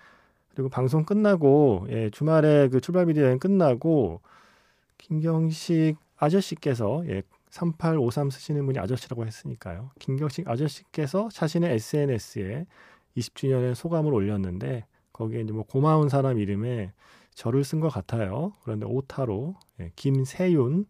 그리고 0.53 0.69
방송 0.69 1.05
끝나고 1.05 1.87
예 1.91 2.11
주말에 2.11 2.69
그 2.69 2.81
출발 2.81 3.07
비디오 3.07 3.25
여행 3.25 3.39
끝나고 3.39 4.21
김경식 4.99 5.97
아저씨께서 6.19 7.03
예 7.07 7.23
3853 7.51 8.31
쓰시는 8.31 8.65
분이 8.67 8.79
아저씨라고 8.79 9.27
했으니까요. 9.27 9.91
김경식 9.99 10.49
아저씨께서 10.49 11.29
자신의 11.33 11.75
SNS에 11.75 12.67
20주년의 13.17 13.75
소감을 13.75 14.15
올렸는데 14.15 14.87
거기에 15.13 15.41
이제 15.41 15.53
뭐 15.53 15.65
고마운 15.65 16.09
사람 16.09 16.39
이름에 16.39 16.93
저를 17.35 17.65
쓴 17.65 17.81
것 17.81 17.89
같아요. 17.89 18.53
그런데 18.63 18.87
오타로 18.87 19.57
예, 19.81 19.93
김세윤 19.97 20.87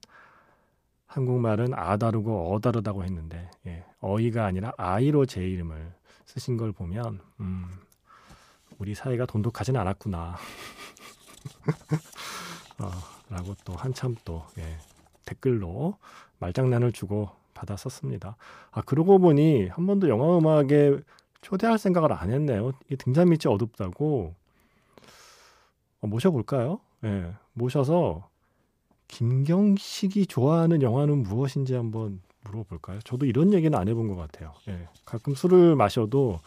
한국말은 1.07 1.75
아다르고 1.75 2.55
어다르다고 2.55 3.05
했는데 3.05 3.51
예, 3.67 3.85
어이가 4.01 4.45
아니라 4.45 4.73
아이로 4.77 5.27
제 5.27 5.43
이름을 5.43 5.95
쓰신 6.27 6.57
걸 6.57 6.73
보면 6.73 7.21
음, 7.41 7.67
우리 8.79 8.95
사이가 8.95 9.27
돈독하진 9.27 9.77
않았구나. 9.77 10.37
어, 12.79 12.91
라고 13.29 13.55
또 13.65 13.75
한참 13.75 14.15
또 14.25 14.45
예, 14.59 14.79
댓글로 15.25 15.97
말장난을 16.41 16.93
주고 16.93 17.31
받았었습니다. 17.55 18.37
아 18.73 18.83
그러고 18.83 19.19
보니 19.19 19.69
한 19.69 19.87
번도 19.87 20.09
영화 20.09 20.37
음악에 20.39 20.99
초대할 21.43 21.79
생각을 21.79 22.13
안 22.13 22.31
했네요. 22.31 22.73
이 22.91 22.97
등잔 22.97 23.29
밑이 23.29 23.43
어둡다고 23.47 24.35
어, 26.03 26.07
모셔볼까요? 26.07 26.81
예, 27.05 27.09
네, 27.09 27.33
모셔서 27.55 28.29
김경식이 29.09 30.27
좋아하는 30.27 30.83
영화는 30.83 31.23
무엇인지 31.23 31.75
한번 31.75 32.21
물어볼까요? 32.45 33.01
저도 33.01 33.27
이런 33.27 33.53
얘기는 33.53 33.77
안 33.79 33.89
해본 33.89 34.09
것 34.09 34.17
같아요. 34.17 34.55
예, 34.69 34.89
가끔 35.05 35.35
술을 35.35 35.77
마셔도 35.77 36.41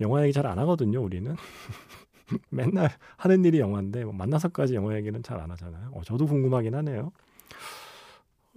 영화 0.00 0.22
얘기 0.22 0.32
잘 0.32 0.46
안 0.46 0.58
하거든요. 0.60 1.02
우리는 1.02 1.34
맨날 2.50 2.90
하는 3.16 3.44
일이 3.44 3.58
영화인데 3.60 4.04
뭐 4.04 4.12
만나서까지 4.14 4.74
영화 4.74 4.94
얘기는 4.96 5.20
잘 5.22 5.40
안 5.40 5.50
하잖아요. 5.52 5.90
어, 5.92 6.02
저도 6.04 6.26
궁금하긴 6.26 6.74
하네요. 6.76 7.12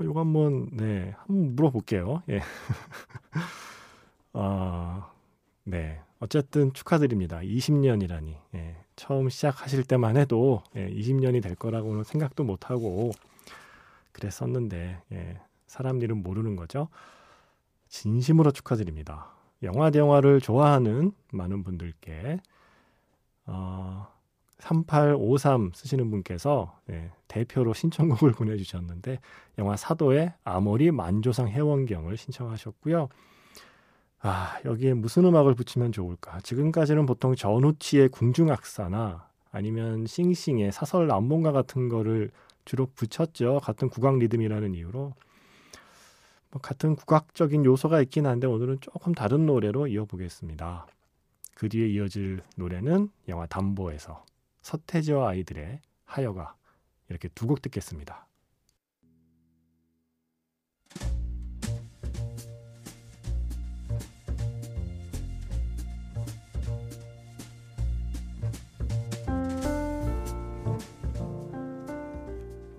어, 0.04 0.10
이거 0.10 0.20
한번 0.20 0.70
네 0.72 1.14
한번 1.18 1.56
물어볼게요. 1.56 2.24
예. 2.30 2.42
아 4.34 5.10
네. 5.64 6.00
어쨌든 6.20 6.74
축하드립니다. 6.74 7.40
20년이라니. 7.40 8.36
예. 8.56 8.78
처음 8.96 9.30
시작하실 9.30 9.84
때만 9.86 10.18
해도 10.18 10.62
예, 10.76 10.88
20년이 10.88 11.42
될 11.42 11.56
거라고는 11.56 12.04
생각도 12.04 12.44
못 12.44 12.70
하고 12.70 13.12
그랬었는데 14.12 15.02
예. 15.12 15.42
사람 15.68 16.02
일은 16.02 16.22
모르는 16.22 16.56
거죠. 16.56 16.90
진심으로 17.90 18.52
축하드립니다. 18.52 19.32
영화 19.64 19.90
대영화를 19.90 20.42
좋아하는 20.42 21.14
많은 21.32 21.64
분들께 21.64 22.40
어, 23.46 24.08
3853 24.64 25.72
쓰시는 25.74 26.10
분께서 26.10 26.80
예, 26.90 27.12
대표로 27.28 27.74
신청곡을 27.74 28.32
보내주셨는데 28.34 29.20
영화 29.60 29.76
사도의 29.76 30.34
아모리 30.44 30.92
만조상 30.92 31.50
해원경을 31.50 32.16
신청하셨고요. 32.16 33.10
아 34.22 34.58
여기에 34.64 34.94
무슨 34.94 35.26
음악을 35.26 35.54
붙이면 35.54 35.92
좋을까? 35.92 36.40
지금까지는 36.42 37.06
보통 37.06 37.36
전우치의 37.36 38.10
궁중악사나 38.10 39.28
아니면 39.52 40.06
싱싱의 40.06 40.72
사설 40.72 41.08
남봉가 41.08 41.52
같은 41.52 41.90
거를 41.90 42.32
주로 42.64 42.88
붙였죠. 42.96 43.60
같은 43.62 43.90
국악 43.90 44.18
리듬이라는 44.18 44.76
이유로 44.76 45.14
뭐 46.52 46.62
같은 46.62 46.96
국악적인 46.96 47.66
요소가 47.66 48.02
있긴 48.02 48.26
한데 48.26 48.48
오늘은 48.48 48.78
조금 48.80 49.14
다른 49.14 49.46
노래로 49.46 49.88
이어보겠습니다. 49.88 50.88
그 51.56 51.68
뒤에 51.68 51.90
이어질 51.90 52.42
노래는 52.56 53.10
영화 53.28 53.46
담보에서 53.46 54.24
서태지와 54.64 55.30
아이들의 55.30 55.82
하여가 56.06 56.56
이렇게 57.10 57.28
두 57.30 57.48
곡 57.48 57.62
듣겠습니다. 57.62 58.28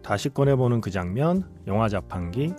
다시 0.02 0.28
꺼내보는 0.28 0.80
그 0.82 0.90
장면, 0.90 1.48
영화 1.66 1.88
자판기, 1.88 2.52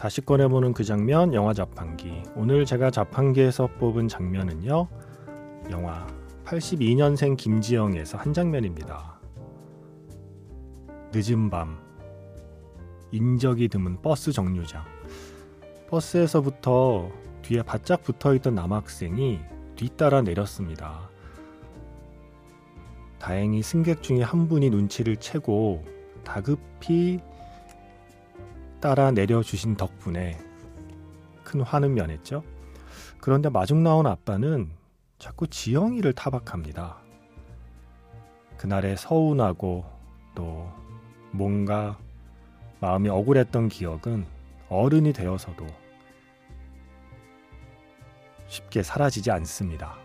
다시 0.00 0.22
꺼내보는 0.22 0.72
그 0.72 0.82
장면 0.82 1.34
영화 1.34 1.52
자판기. 1.52 2.22
오늘 2.34 2.64
제가 2.64 2.90
자판기에서 2.90 3.66
뽑은 3.78 4.08
장면은요 4.08 4.88
영화 5.70 6.06
82년생 6.46 7.36
김지영에서 7.36 8.16
한 8.16 8.32
장면입니다. 8.32 9.20
늦은 11.12 11.50
밤 11.50 11.78
인적이 13.12 13.68
드문 13.68 14.00
버스 14.00 14.32
정류장. 14.32 14.82
버스에서부터 15.90 17.10
뒤에 17.42 17.60
바짝 17.60 18.02
붙어있던 18.02 18.54
남학생이 18.54 19.38
뒤따라 19.76 20.22
내렸습니다. 20.22 21.10
다행히 23.18 23.62
승객 23.62 24.02
중에 24.02 24.22
한 24.22 24.48
분이 24.48 24.70
눈치를 24.70 25.16
채고 25.16 25.84
다급히 26.24 27.20
따라 28.80 29.10
내려주신 29.10 29.76
덕분에 29.76 30.38
큰 31.44 31.60
화는 31.60 31.94
면했죠. 31.94 32.42
그런데 33.20 33.48
마중 33.48 33.82
나온 33.82 34.06
아빠는 34.06 34.70
자꾸 35.18 35.46
지영이를 35.46 36.14
타박합니다. 36.14 36.96
그날의 38.56 38.96
서운하고 38.96 39.84
또 40.34 40.70
뭔가 41.30 41.98
마음이 42.80 43.08
억울했던 43.08 43.68
기억은 43.68 44.24
어른이 44.68 45.12
되어서도 45.12 45.66
쉽게 48.46 48.82
사라지지 48.82 49.30
않습니다. 49.30 49.96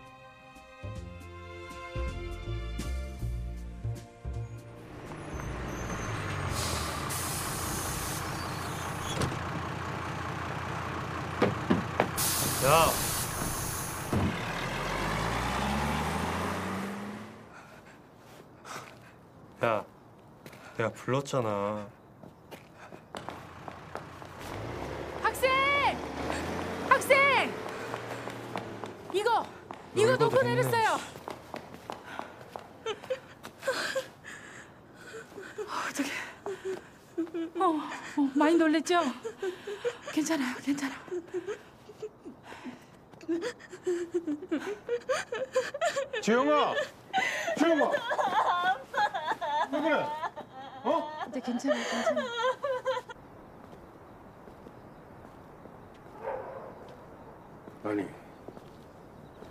불렀잖아. 21.06 21.88
학생! 25.22 25.50
학생! 26.88 27.54
이거! 29.14 29.46
이거 29.94 30.16
놓고 30.16 30.42
내렸어요! 30.42 30.98
어떻게? 35.88 36.10
어, 37.60 37.66
어, 37.66 38.30
많이 38.34 38.56
놀랬죠? 38.56 39.00
괜찮아요, 40.12 40.56
괜찮아. 40.56 40.92
지영아! 46.20 46.74
지영아! 47.56 47.90
왜 49.70 49.80
그래? 49.80 50.25
어? 50.86 51.10
네, 51.32 51.40
괜찮아, 51.40 51.74
괜찮아. 51.74 52.22
아니, 57.84 58.02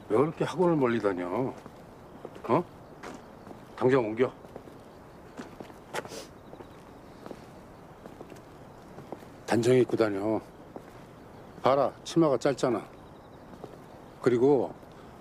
왜 0.09 0.17
그렇게 0.17 0.43
학원을 0.45 0.75
멀리 0.75 1.01
다녀? 1.01 1.27
어? 2.47 2.63
당장 3.75 3.99
옮겨. 4.05 4.31
단정히 9.45 9.81
입고 9.81 9.95
다녀. 9.95 10.41
봐라, 11.61 11.91
치마가 12.03 12.37
짧잖아. 12.37 12.83
그리고 14.21 14.73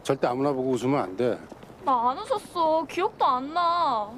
절대 0.02 0.26
아무나 0.26 0.52
보고 0.52 0.70
웃으면 0.70 0.98
안 1.00 1.16
돼. 1.16 1.38
나 1.84 2.10
안 2.10 2.18
웃었어. 2.18 2.84
기억도 2.88 3.24
안 3.24 3.52
나. 3.52 4.10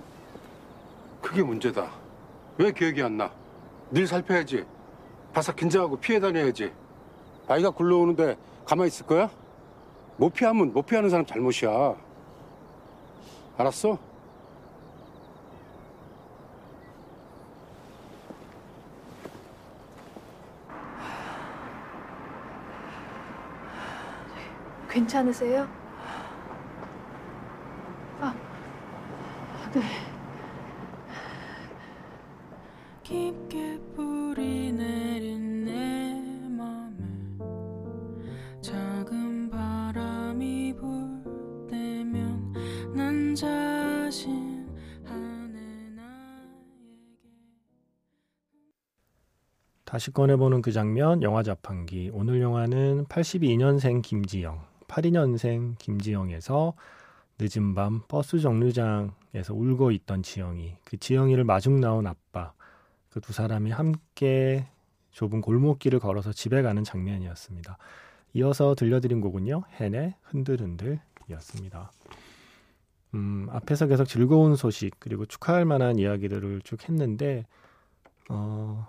그게 1.26 1.42
문제다. 1.42 1.90
왜 2.56 2.70
기억이 2.70 3.02
안 3.02 3.16
나? 3.16 3.32
늘 3.90 4.06
살펴야지. 4.06 4.64
바싹 5.32 5.56
긴장하고 5.56 5.96
피해 5.96 6.20
다녀야지. 6.20 6.72
아이가 7.48 7.70
굴러오는데 7.70 8.36
가만히 8.64 8.86
있을 8.88 9.04
거야? 9.06 9.28
못 10.18 10.32
피하면 10.32 10.72
못 10.72 10.86
피하는 10.86 11.10
사람 11.10 11.26
잘못이야. 11.26 11.96
알았어? 13.58 13.98
괜찮으세요? 24.88 25.85
다시 50.06 50.12
꺼내보는 50.12 50.62
그 50.62 50.70
장면, 50.70 51.20
영화 51.24 51.42
자판기. 51.42 52.12
오늘 52.14 52.40
영화는 52.40 53.06
82년생 53.06 54.02
김지영, 54.02 54.62
82년생 54.86 55.76
김지영에서 55.78 56.74
늦은 57.40 57.74
밤 57.74 58.02
버스 58.06 58.38
정류장에서 58.38 59.52
울고 59.52 59.90
있던 59.90 60.22
지영이, 60.22 60.76
그 60.84 60.96
지영이를 60.96 61.42
마중 61.42 61.80
나온 61.80 62.06
아빠, 62.06 62.52
그 63.10 63.18
두 63.20 63.32
사람이 63.32 63.72
함께 63.72 64.68
좁은 65.10 65.40
골목길을 65.40 65.98
걸어서 65.98 66.32
집에 66.32 66.62
가는 66.62 66.84
장면이었습니다. 66.84 67.76
이어서 68.34 68.76
들려드린 68.76 69.20
곡은요, 69.20 69.64
헨의 69.80 70.14
흔들흔들이었습니다. 70.22 71.90
음, 73.14 73.48
앞에서 73.50 73.88
계속 73.88 74.04
즐거운 74.04 74.54
소식 74.54 74.94
그리고 75.00 75.26
축하할 75.26 75.64
만한 75.64 75.98
이야기들을 75.98 76.60
쭉 76.62 76.88
했는데 76.88 77.44
어, 78.28 78.86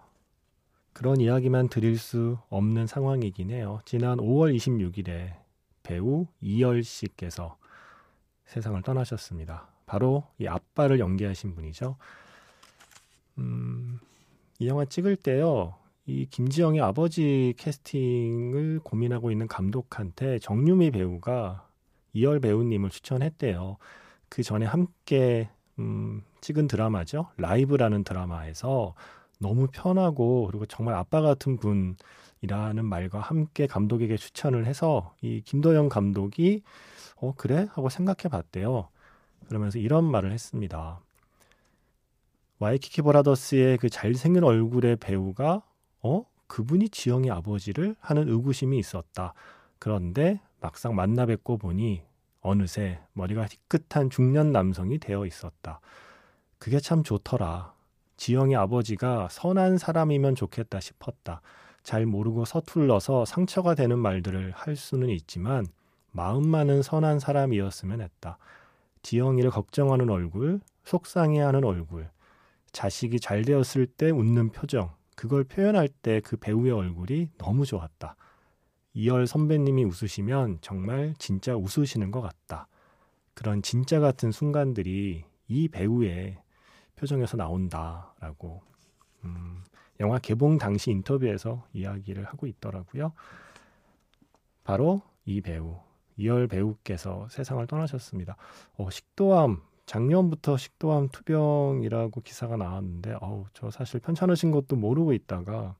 그런 0.98 1.22
이야기만 1.22 1.70
드릴 1.70 2.00
수 2.00 2.40
없는 2.50 2.88
상황이긴 2.88 3.52
해요. 3.52 3.82
지난 3.86 4.18
5월 4.18 4.56
26일에 4.56 5.32
배우 5.84 6.26
이열 6.42 6.82
씨께서 6.82 7.56
세상을 8.48 8.82
떠나셨습니다. 8.82 9.68
바로 9.86 10.24
이 10.40 10.48
아빠를 10.48 11.00
연기하신 11.00 11.54
분이죠. 11.54 11.98
음, 13.38 14.00
이 14.58 14.68
영화 14.68 14.86
찍을 14.86 15.18
때요. 15.18 15.76
이 16.08 16.26
김지영의 16.32 16.82
아버지 16.82 17.54
캐스팅을 17.58 18.80
고민하고 18.84 19.30
있는 19.30 19.48
감독한테 19.48 20.40
정유미 20.40 20.90
배우가 20.90 21.70
이열 22.14 22.40
배우님을 22.40 22.90
추천했대요. 22.90 23.78
그 24.30 24.42
전에 24.42 24.66
함께 24.66 25.48
음, 25.78 26.24
찍은 26.42 26.68
드라마죠. 26.68 27.28
라이브라는 27.38 28.04
드라마에서 28.04 28.96
너무 29.40 29.68
편하고 29.68 30.48
그리고 30.48 30.66
정말 30.66 30.96
아빠 30.96 31.22
같은 31.22 31.58
분이라는 31.58 32.86
말과 32.86 33.20
함께 33.20 33.68
감독에게 33.68 34.18
추천을 34.18 34.66
해서 34.66 35.14
이 35.22 35.42
김도영 35.42 35.90
감독이 35.90 36.64
어 37.18 37.34
그래 37.36 37.68
하고 37.72 37.90
생각해 37.90 38.30
봤대요. 38.30 38.90
그러면서 39.48 39.80
이런 39.80 40.04
말을 40.04 40.32
했습니다. 40.32 41.00
와이키키 42.60 43.02
브라더스의 43.04 43.78
그 43.78 43.90
잘생긴 43.90 44.44
얼굴의 44.44 44.98
배우가 44.98 45.62
어 46.02 46.26
그분이 46.48 46.90
지영의 46.90 47.30
아버지를 47.30 47.96
하는 48.00 48.28
의구심이 48.30 48.78
있었다. 48.80 49.34
그런데 49.80 50.42
막상 50.60 50.96
만나 50.96 51.26
뵙고 51.26 51.58
보니 51.58 52.02
어느새 52.42 53.00
머리가 53.14 53.46
희끗한 53.46 54.10
중년 54.10 54.52
남성이 54.52 54.98
되어 54.98 55.26
있었다. 55.26 55.80
그게 56.58 56.80
참 56.80 57.04
좋더라. 57.04 57.77
지영의 58.18 58.56
아버지가 58.56 59.30
선한 59.30 59.78
사람이면 59.78 60.36
좋겠다 60.36 60.80
싶었다. 60.80 61.42
잘 61.84 62.06
모르고 62.06 62.46
서툴러서 62.46 63.26
상처가 63.26 63.76
되는 63.76 63.98
말들을 63.98 64.52
할 64.52 64.76
수는 64.76 65.10
있지만 65.10 65.66
마음만은 66.12 66.82
선한 66.82 67.20
사람이었으면 67.20 68.02
했다. 68.02 68.38
지영이를 69.04 69.52
걱정하는 69.52 70.10
얼굴, 70.10 70.60
속상해하는 70.84 71.64
얼굴, 71.64 72.10
자식이 72.72 73.20
잘 73.20 73.44
되었을 73.44 73.86
때 73.86 74.10
웃는 74.10 74.52
표정, 74.52 74.92
그걸 75.16 75.44
표현할 75.44 75.88
때 75.88 76.20
그 76.22 76.38
배우의 76.38 76.72
얼굴이 76.72 77.30
너무 77.38 77.66
좋았다. 77.66 78.16
이열 78.94 79.28
선배님이 79.28 79.86
웃으시면 79.86 80.58
정말 80.62 81.14
진짜 81.20 81.56
웃으시는 81.56 82.12
것 82.12 82.22
같다. 82.22 82.68
그런 83.34 83.62
진짜 83.62 84.00
같은 84.00 84.32
순간들이 84.32 85.24
이 85.48 85.68
배우의 85.68 86.38
표정에서 86.98 87.38
나온다라고 87.38 88.62
음, 89.24 89.64
영화 90.00 90.20
개봉 90.20 90.58
당시 90.58 90.92
인터뷰에서 90.92 91.66
이야기를 91.74 92.26
하고 92.26 92.46
있더라고요. 92.48 93.14
바로 94.64 95.02
이 95.26 95.42
배우 95.42 95.80
이열 96.18 96.48
배우께서 96.48 97.28
세상을 97.30 97.66
떠나셨습니다. 97.68 98.36
어, 98.78 98.90
식도암 98.90 99.62
작년부터 99.86 100.58
식도암 100.58 101.10
투병이라고 101.10 102.22
기사가 102.22 102.58
나왔는데 102.58 103.18
어우 103.22 103.46
저 103.54 103.72
사실 103.72 104.00
편찮으신 104.00 104.52
것도 104.52 104.76
모르고 104.76 105.14
있다가 105.14 105.76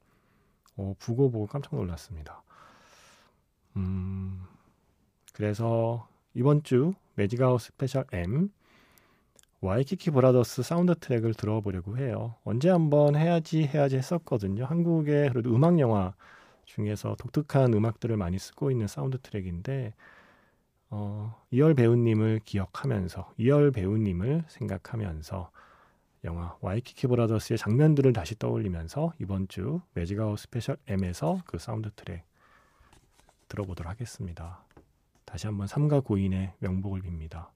어, 0.78 0.96
부고 1.00 1.32
보고 1.32 1.48
깜짝 1.48 1.76
놀랐습니다. 1.76 2.44
음, 3.76 4.44
그래서 5.34 6.08
이번 6.34 6.64
주 6.64 6.94
매직아워 7.16 7.62
스페셜 7.62 8.06
M 8.14 8.50
와이키키 9.62 10.12
브라더스 10.12 10.62
사운드 10.62 10.94
트랙을 10.96 11.34
들어보려고 11.34 11.98
해요. 11.98 12.36
언제 12.44 12.70
한번 12.70 13.16
해야지 13.16 13.64
해야지 13.64 13.98
했었거든요. 13.98 14.66
한국의 14.66 15.30
그래도 15.30 15.54
음악 15.56 15.80
영화 15.80 16.14
중에서 16.66 17.16
독특한 17.16 17.74
음악들을 17.74 18.16
많이 18.18 18.38
쓰고 18.38 18.70
있는 18.70 18.88
사운드 18.88 19.18
트랙인데 19.20 19.94
어, 20.90 21.36
이얼 21.52 21.74
배우님을 21.74 22.42
기억하면서 22.46 23.34
이얼 23.38 23.72
배우님을 23.72 24.44
생각하면서 24.48 25.50
영화 26.24 26.56
와이키키 26.62 27.08
브라더스의 27.08 27.58
장면들을 27.58 28.14
다시 28.14 28.38
떠올리면서 28.38 29.14
이번 29.20 29.48
주 29.48 29.82
매직아워 29.94 30.40
스페셜 30.40 30.78
M에서 30.88 31.42
그 31.46 31.58
사운드 31.58 31.90
트랙 31.96 32.24
들어보도록 33.48 33.90
하겠습니다. 33.90 34.64
다시 35.26 35.48
한번 35.48 35.68
삼가 35.68 36.02
고인의 36.02 36.54
명복을 36.60 37.02
빕니다. 37.02 37.48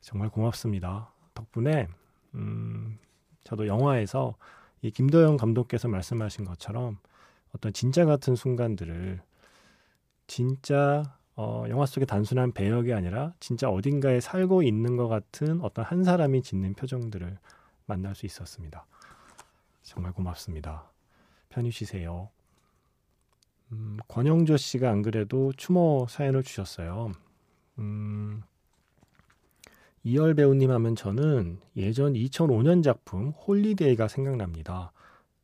정말 0.00 0.28
고맙습니다. 0.28 1.12
덕분에 1.34 1.88
음, 2.34 2.98
저도 3.44 3.66
영화에서 3.66 4.34
이 4.82 4.90
김도영 4.90 5.36
감독께서 5.36 5.88
말씀하신 5.88 6.44
것처럼 6.44 6.98
어떤 7.54 7.72
진짜 7.72 8.04
같은 8.04 8.34
순간들을 8.34 9.20
진짜 10.26 11.16
어, 11.34 11.64
영화 11.68 11.86
속의 11.86 12.06
단순한 12.06 12.52
배역이 12.52 12.92
아니라 12.92 13.32
진짜 13.40 13.68
어딘가에 13.68 14.20
살고 14.20 14.62
있는 14.62 14.96
것 14.96 15.08
같은 15.08 15.60
어떤 15.62 15.84
한 15.84 16.04
사람이 16.04 16.42
짓는 16.42 16.74
표정들을 16.74 17.38
만날 17.86 18.14
수 18.14 18.26
있었습니다. 18.26 18.86
정말 19.82 20.12
고맙습니다. 20.12 20.90
편히 21.48 21.70
쉬세요. 21.70 22.30
음, 23.72 23.98
권영조 24.08 24.56
씨가 24.56 24.90
안 24.90 25.02
그래도 25.02 25.52
추모 25.56 26.06
사연을 26.08 26.42
주셨어요. 26.42 27.12
음, 27.78 28.42
이얼 30.04 30.34
배우님 30.34 30.70
하면 30.70 30.96
저는 30.96 31.60
예전 31.76 32.14
2005년 32.14 32.82
작품 32.82 33.30
홀리데이가 33.30 34.08
생각납니다. 34.08 34.92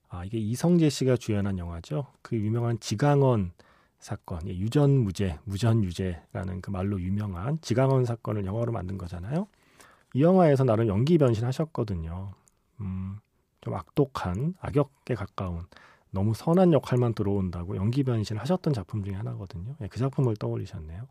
아, 0.08 0.24
이게 0.24 0.38
이성재 0.38 0.88
씨가 0.88 1.16
주연한 1.16 1.58
영화죠. 1.58 2.06
그 2.22 2.36
유명한 2.36 2.80
지강헌 2.80 3.52
사건, 4.00 4.46
예, 4.48 4.56
유전무죄, 4.56 5.38
무전유죄라는 5.44 6.60
그 6.60 6.70
말로 6.70 7.00
유명한 7.00 7.60
지강헌 7.60 8.04
사건을 8.04 8.46
영화로 8.46 8.72
만든 8.72 8.98
거잖아요. 8.98 9.46
이 10.14 10.22
영화에서 10.22 10.64
나름 10.64 10.88
연기 10.88 11.18
변신하셨거든요. 11.18 12.32
음, 12.80 13.18
좀 13.60 13.74
악독한, 13.74 14.54
악역에 14.60 15.14
가까운 15.14 15.66
너무 16.10 16.32
선한 16.34 16.72
역할만 16.72 17.14
들어온다고 17.14 17.76
연기 17.76 18.02
변신을 18.02 18.40
하셨던 18.40 18.72
작품 18.72 19.04
중에 19.04 19.14
하나거든요. 19.14 19.76
예, 19.82 19.88
그 19.88 19.98
작품을 19.98 20.36
떠올리셨네요. 20.36 21.06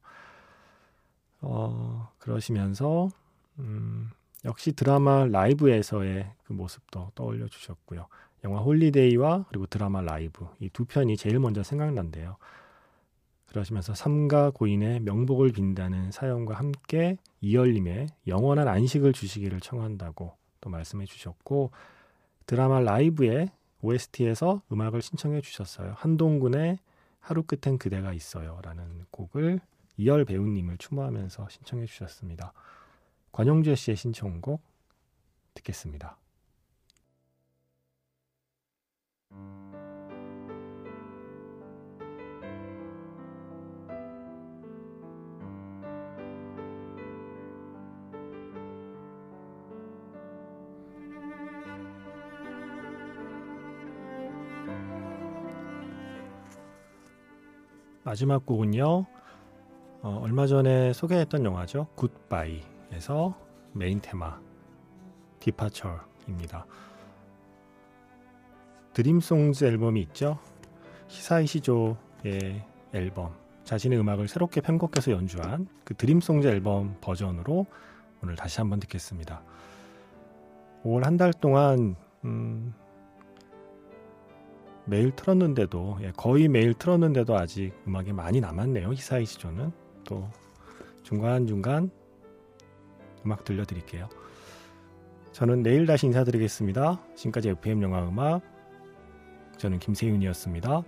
어, 1.42 2.10
그러시면서 2.18 3.10
음, 3.60 4.10
역시 4.46 4.72
드라마 4.74 5.26
라이브에서의 5.26 6.32
그 6.44 6.54
모습도 6.54 7.12
떠올려 7.16 7.48
주셨고요. 7.48 8.08
영화 8.44 8.60
홀리데이와 8.60 9.46
그리고 9.50 9.66
드라마 9.66 10.02
라이브 10.02 10.48
이 10.60 10.70
두 10.70 10.86
편이 10.86 11.18
제일 11.18 11.40
먼저 11.40 11.64
생각난대요. 11.64 12.38
그러시면서 13.48 13.96
삼가 13.96 14.52
고인의 14.52 15.00
명복을 15.02 15.52
빈다는 15.54 16.12
사연과 16.12 16.56
함께 16.56 17.18
이얼님의 17.42 18.08
영원한 18.28 18.68
안식을 18.68 19.14
주시기를 19.14 19.62
청한다고 19.62 20.34
또 20.62 20.70
말씀해 20.70 21.06
주셨고 21.06 21.72
드라마 22.46 22.80
라이브의 22.80 23.50
OST에서 23.82 24.62
음악을 24.72 25.02
신청해 25.02 25.42
주셨어요. 25.42 25.94
한동근의 25.98 26.80
하루 27.20 27.44
끝엔 27.44 27.78
그대가 27.78 28.14
있어요라는 28.14 29.06
곡을 29.12 29.60
이열 29.98 30.26
배우님을 30.26 30.78
추모하면서 30.78 31.48
신청해 31.50 31.86
주셨습니다. 31.86 32.54
관용재 33.38 33.76
씨의 33.76 33.96
신청곡 33.96 34.64
듣겠습니다. 35.54 36.18
마지막 58.04 58.44
곡은요. 58.48 59.06
어, 60.02 60.20
얼마 60.24 60.48
전에 60.48 60.92
소개했던 60.94 61.46
영화죠. 61.46 61.86
굿바이 61.94 62.77
에서 62.92 63.36
메인 63.74 64.00
테마 64.02 64.40
Departure입니다. 65.40 66.66
Dream 68.94 69.30
Songs 69.30 69.66
앨범이 69.66 70.02
있죠. 70.04 70.40
히사이시 71.08 71.46
조의 71.46 72.64
앨범 72.94 73.36
자신의 73.64 74.00
음악을 74.00 74.28
새롭게 74.28 74.62
편곡해서 74.62 75.12
연주한 75.12 75.68
그 75.84 75.94
Dream 75.94 76.21
Songs 76.21 76.48
앨범 76.48 76.98
버전으로 77.02 77.66
오늘 78.24 78.36
다시 78.36 78.60
한번 78.60 78.80
듣겠습니다. 78.80 79.44
5월 80.84 81.04
한 81.04 81.18
달 81.18 81.34
동안 81.34 81.96
음, 82.24 82.74
매일 84.86 85.12
틀었는데도 85.12 85.98
예, 86.02 86.12
거의 86.16 86.48
매일 86.48 86.74
틀었는데도 86.74 87.38
아직 87.38 87.74
음악이 87.88 88.14
많이 88.14 88.40
남았네요. 88.40 88.94
히사이 88.94 89.26
시조는 89.26 89.72
또 90.06 90.30
중간중간 91.04 91.92
음악 93.28 93.44
들려드릴게요. 93.44 94.10
저는 95.34 95.62
내일 95.62 95.86
다시 95.86 96.08
인사드리겠습니다. 96.08 97.00
지금까지 97.16 97.50
FM 97.50 97.84
영화 97.84 98.08
음악 98.08 98.42
저는 99.58 99.80
김세윤이었습니다. 99.80 100.84